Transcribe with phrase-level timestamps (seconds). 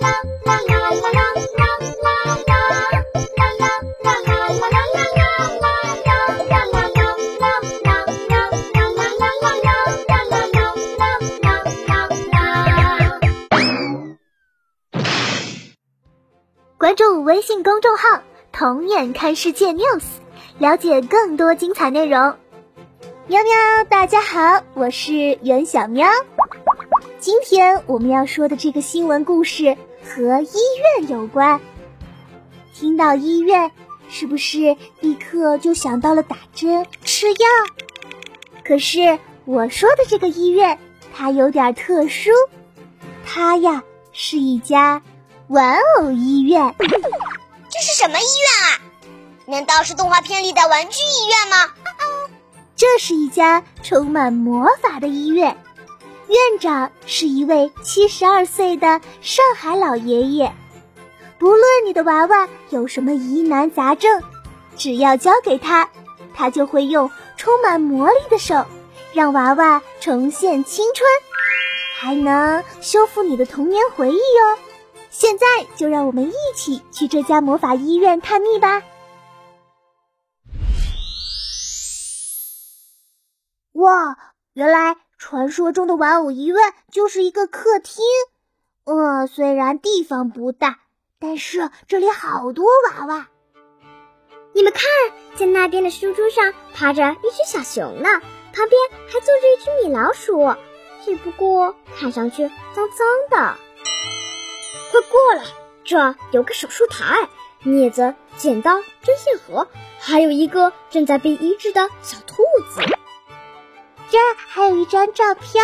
[0.00, 0.08] 啦
[0.44, 1.22] 啦啦啦啦
[1.56, 1.66] 啦
[2.02, 2.36] 啦
[3.36, 3.72] 啦啦
[16.76, 18.22] 关注微信公众号
[18.52, 20.02] “童眼看世界 News”，
[20.58, 22.36] 了解更多精彩内容。
[23.26, 26.08] 喵喵，大家好，我是袁小喵。
[27.18, 29.76] 今天我们要说的这个新闻故事
[30.08, 30.58] 和医
[30.98, 31.60] 院有关。
[32.74, 33.70] 听到医院，
[34.08, 37.36] 是不是立刻就想到了打针吃药？
[38.64, 40.78] 可是我说的这个医院，
[41.14, 42.30] 它有点特殊，
[43.24, 45.02] 它呀是一家。
[45.48, 48.80] 玩偶医院， 这是什么医院啊？
[49.46, 51.72] 难道是动画片里的玩具医院吗？
[52.76, 55.56] 这是一家充满魔法的医院，
[56.28, 60.54] 院长是一位七十二岁的上海老爷爷。
[61.38, 64.22] 不论你的娃娃有什么疑难杂症，
[64.76, 65.88] 只要交给他，
[66.34, 68.66] 他就会用充满魔力的手
[69.14, 71.08] 让娃娃重现青春，
[71.94, 74.58] 还能修复你的童年回忆哟。
[75.10, 78.82] 现在就让我们一起去这家魔法医院探秘吧！
[83.72, 84.16] 哇，
[84.52, 88.04] 原来传说中的玩偶医院就是一个客厅。
[88.84, 90.78] 呃，虽然地方不大，
[91.18, 93.28] 但是这里好多娃娃。
[94.54, 94.82] 你们看，
[95.36, 98.08] 在那边的书桌上趴着一只小熊呢，
[98.54, 100.54] 旁边还坐着一只米老鼠，
[101.04, 103.58] 只不过看上去脏脏的。
[104.90, 105.44] 快过来！
[105.84, 107.28] 这有个手术台、
[107.64, 112.97] 镊子、剪刀、针线盒，还有一个正在被医治的小兔子。
[114.18, 115.62] 这儿还有一张照片，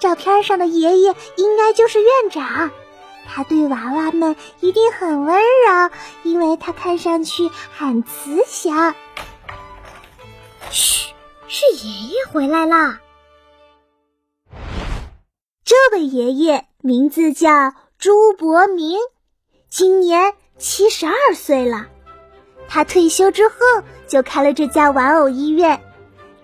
[0.00, 2.72] 照片上的爷爷应该就是院长。
[3.24, 5.90] 他对娃娃们一定很温柔，
[6.24, 8.96] 因为他看上去很慈祥。
[10.72, 11.14] 嘘，
[11.46, 12.98] 是爷爷回来啦！
[15.64, 17.74] 这位爷爷名字叫。
[17.96, 18.96] 朱伯明
[19.68, 21.86] 今年七十二岁了，
[22.68, 23.54] 他退休之后
[24.06, 25.80] 就开了这家玩偶医院，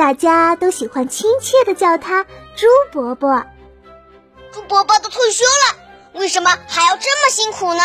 [0.00, 2.24] 大家都喜欢亲切的叫他
[2.56, 3.44] 猪伯伯。
[4.50, 7.82] 猪伯伯都退休了，为什么还要这么辛苦呢？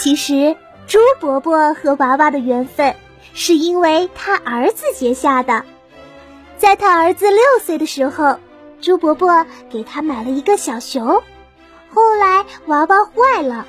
[0.00, 0.56] 其实，
[0.86, 2.94] 猪伯伯和娃娃的缘分
[3.34, 5.64] 是因为他儿子结下的。
[6.56, 8.38] 在他儿子六岁的时候，
[8.80, 11.24] 猪伯伯给他买了一个小熊。
[11.92, 13.66] 后来娃娃坏了，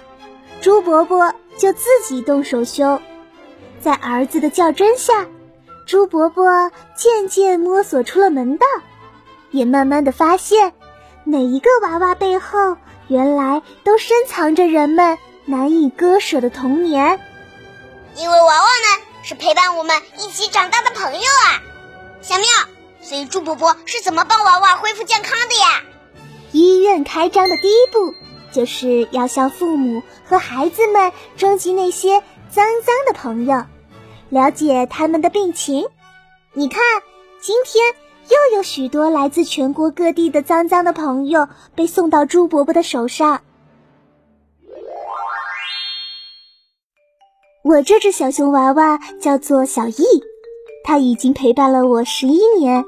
[0.62, 3.02] 猪伯伯就自己动手修。
[3.81, 5.26] 在儿子的较真下，
[5.90, 8.68] 朱伯伯渐渐摸索出了门道，
[9.50, 10.72] 也慢慢的发现，
[11.24, 12.78] 每一个娃娃背后
[13.08, 17.20] 原来都深藏着人们难以割舍的童年。
[18.16, 21.58] 因为娃娃们是陪伴我们一起长大的朋友啊，
[22.22, 22.46] 小妙，
[23.02, 25.82] 所以朱伯伯是怎么帮娃娃恢复健康的呀？
[26.52, 28.14] 医院开张的第一步，
[28.52, 33.66] 就是要向父母和孩子们征集那些脏脏的朋友，
[34.30, 35.86] 了解他们的病情。
[36.54, 36.82] 你看，
[37.42, 37.84] 今天
[38.30, 43.42] 又有许多来自全国各地的脏脏的朋友被送到朱伯伯的手上。
[47.64, 50.04] 我这只小熊娃娃叫做小易，
[50.84, 52.84] 它已经陪伴了我十一年，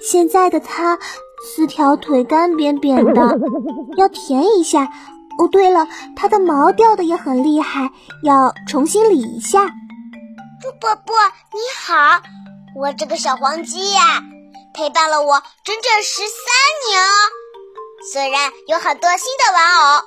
[0.00, 0.98] 现在的它。
[1.46, 3.38] 四条腿干扁扁的，
[3.98, 4.84] 要舔一下。
[5.38, 7.90] 哦，对了，它的毛掉的也很厉害，
[8.22, 9.70] 要重新理一下。
[10.64, 11.14] 猪伯伯
[11.52, 12.22] 你好，
[12.74, 14.22] 我这个小黄鸡呀，
[14.72, 17.12] 陪伴了我整整十三年哦。
[18.10, 20.04] 虽然有很多新的玩偶，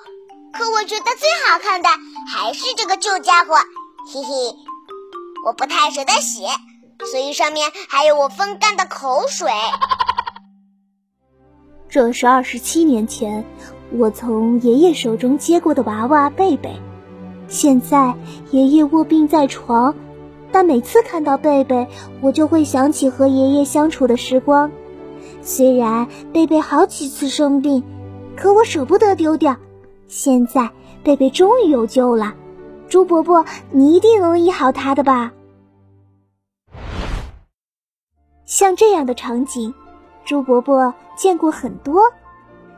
[0.57, 1.89] 可我觉得最好看的
[2.33, 3.53] 还是这个旧家伙，
[4.11, 4.55] 嘿嘿。
[5.45, 6.47] 我不太舍得洗，
[7.11, 9.51] 所以上面还有我风干的口水。
[11.87, 13.45] 这是二十七年前
[13.91, 16.81] 我从爷爷手中接过的娃娃贝贝。
[17.47, 18.15] 现在
[18.49, 19.95] 爷爷卧病在床，
[20.51, 21.87] 但每次看到贝贝，
[22.21, 24.71] 我就会想起和爷爷相处的时光。
[25.41, 27.83] 虽然贝贝好几次生病，
[28.35, 29.55] 可我舍不得丢掉。
[30.07, 30.69] 现在
[31.03, 32.33] 贝贝终于有救了，
[32.87, 35.31] 猪伯伯，你一定能医好他的吧？
[38.45, 39.73] 像这样的场景。
[40.25, 42.01] 猪伯伯见过很多，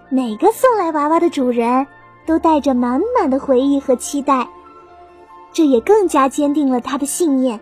[0.10, 1.88] 每个送来娃娃的主人
[2.28, 4.48] 都带着满满的回忆和期待，
[5.52, 7.60] 这也更加坚定了他的信念，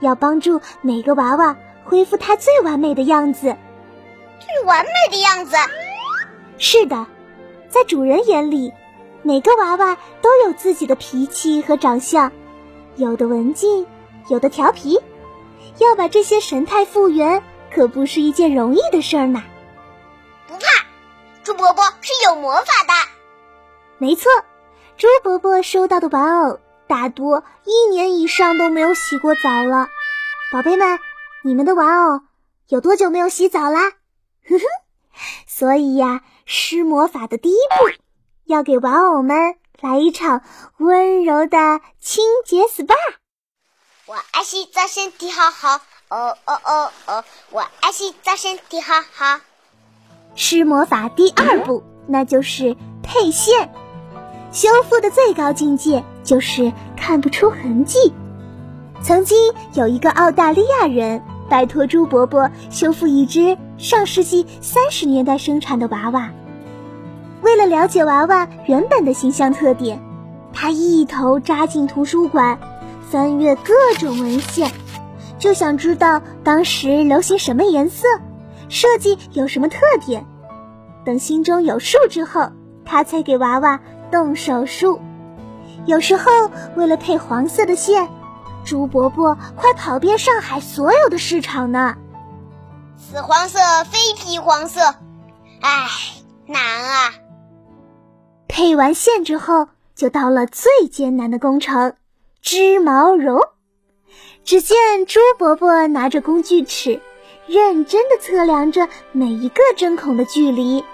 [0.00, 3.56] 要帮助每个娃娃恢复他最完美的样子。
[4.40, 5.56] 最完美的样子？
[6.58, 7.06] 是的，
[7.68, 8.72] 在主人眼里，
[9.22, 12.30] 每个娃娃都有自己的脾气和长相，
[12.96, 13.86] 有的文静，
[14.28, 15.00] 有的调皮。
[15.78, 17.42] 要把这些神态复原，
[17.74, 19.42] 可不是一件容易的事儿呢。
[20.46, 20.60] 不怕，
[21.42, 22.92] 猪伯伯是有魔法的。
[23.98, 24.30] 没错，
[24.96, 29.88] 猪伯伯收到的玩偶大多一年以上都没有洗过澡了。
[30.52, 30.98] 宝贝们，
[31.42, 32.20] 你们的玩偶
[32.68, 33.90] 有多久没有洗澡啦？
[34.46, 34.64] 呵呵，
[35.46, 38.02] 所以呀，施魔法的第一步，
[38.44, 40.42] 要给玩偶们来一场
[40.78, 42.94] 温柔的清洁 SPA。
[44.06, 45.80] 我爱洗澡，身体好好。
[46.10, 49.40] 哦哦哦哦，我爱洗澡，身体好好。
[50.36, 53.72] 施魔法第二步，那就是配线。
[54.52, 58.12] 修复的最高境界就是看不出痕迹。
[59.02, 59.36] 曾经
[59.74, 66.30] 有一个澳大利亚人拜托朱伯伯修复一只上世纪三十年代生产的娃娃。
[67.42, 70.02] 为了了解娃娃原本的形象特点，
[70.52, 72.58] 他一头扎进图书馆，
[73.10, 74.72] 翻阅各种文献，
[75.38, 78.06] 就想知道当时流行什么颜色，
[78.70, 80.24] 设计有什么特点。
[81.04, 82.48] 等心中有数之后，
[82.84, 83.80] 他才给娃娃。
[84.10, 85.00] 动手术，
[85.86, 88.08] 有时候为了配黄色的线，
[88.64, 91.94] 猪伯伯快跑遍上海所有的市场呢。
[92.96, 94.80] 此黄色非皮黄色，
[95.60, 95.86] 唉，
[96.46, 97.12] 难啊！
[98.48, 101.94] 配完线之后，就到了最艰难的工程——
[102.40, 103.40] 织毛绒。
[104.44, 104.76] 只见
[105.06, 107.00] 猪伯伯拿着工具尺，
[107.46, 110.84] 认真的测量着每一个针孔的距离，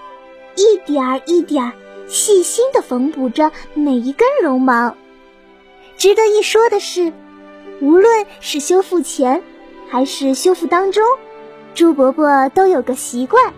[0.55, 1.71] 一点儿一点儿。
[2.11, 4.93] 细心地缝补着每一根绒毛。
[5.97, 7.13] 值得一说的是，
[7.79, 9.41] 无论是修复前
[9.89, 11.01] 还是修复当中，
[11.73, 13.53] 猪伯伯都有个习惯：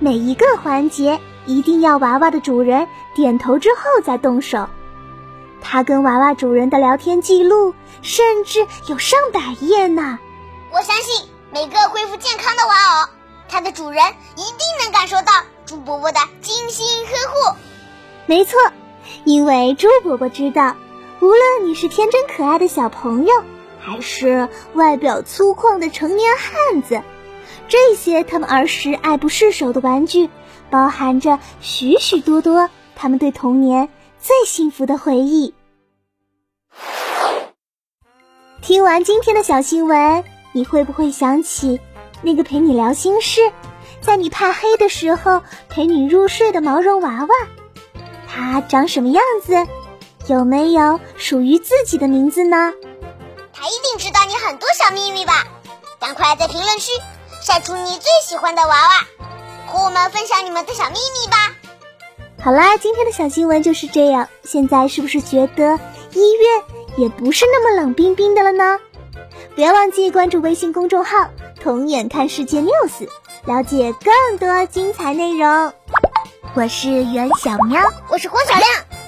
[0.00, 4.68] 每一个环节一定要娃娃的主人点头之后再动手。
[5.62, 10.18] 他跟娃娃主人的聊天记录甚至有上百页呢。
[10.72, 13.08] 我相信每个恢复健康的玩偶，
[13.48, 14.04] 它的主人
[14.34, 15.32] 一定能感受到
[15.64, 17.56] 猪伯伯的精心呵护。
[18.26, 18.58] 没错，
[19.24, 20.76] 因为猪伯伯知道，
[21.20, 23.32] 无论你是天真可爱的小朋友，
[23.78, 27.02] 还是外表粗犷的成年汉子，
[27.68, 30.30] 这些他们儿时爱不释手的玩具，
[30.70, 35.52] 包含着许许多多他们对童年最幸福的回忆。
[38.62, 41.78] 听完今天的小新闻，你会不会想起
[42.22, 43.52] 那个陪你聊心事，
[44.00, 47.34] 在你怕黑的时候陪你入睡的毛绒娃娃？
[48.34, 49.54] 它长什么样子？
[50.26, 52.72] 有没有属于自己的名字呢？
[53.52, 55.44] 它一定知道你很多小秘密吧？
[56.00, 56.90] 赶快在评论区
[57.40, 59.06] 晒出你最喜欢的娃娃，
[59.66, 61.54] 和我们分享你们的小秘密吧！
[62.42, 64.28] 好啦，今天的小新闻就是这样。
[64.42, 65.78] 现在是不是觉得
[66.12, 66.62] 医院
[66.96, 68.80] 也不是那么冷冰冰的了呢？
[69.54, 71.30] 不要忘记关注微信公众号
[71.62, 73.06] “童眼看世界 news”，
[73.44, 75.72] 了解更多精彩内容。
[76.52, 78.62] 我是袁小喵，我是郭小亮，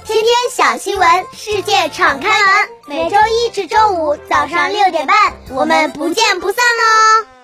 [0.04, 5.16] 天天小新闻，世界敞开门，每周一至周五早上六点半，
[5.50, 7.35] 我们不见不散喽。